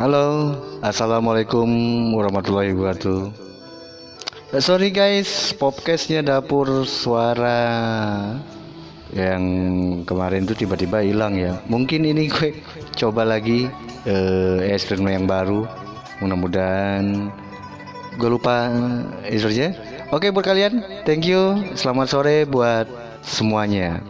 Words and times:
Halo, 0.00 0.56
assalamualaikum 0.80 1.68
warahmatullahi 2.16 2.72
wabarakatuh. 2.72 3.36
Eh, 4.56 4.62
sorry 4.64 4.88
guys, 4.88 5.52
podcastnya 5.52 6.24
dapur 6.24 6.88
suara 6.88 7.60
yang 9.12 9.44
kemarin 10.08 10.48
tuh 10.48 10.56
tiba-tiba 10.56 11.04
hilang 11.04 11.36
ya. 11.36 11.60
Mungkin 11.68 12.08
ini 12.08 12.32
gue 12.32 12.64
coba 12.96 13.28
lagi 13.28 13.68
eh, 14.08 14.72
eksperimen 14.72 15.20
yang 15.20 15.28
baru. 15.28 15.68
Mudah-mudahan 16.24 17.28
gue 18.16 18.30
lupa 18.32 18.72
eh, 19.28 19.36
Oke 20.16 20.32
buat 20.32 20.48
kalian, 20.48 21.04
thank 21.04 21.28
you. 21.28 21.60
Selamat 21.76 22.08
sore 22.08 22.48
buat 22.48 22.88
semuanya. 23.20 24.00